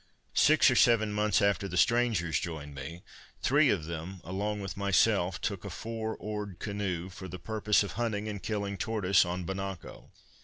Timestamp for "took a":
5.39-5.69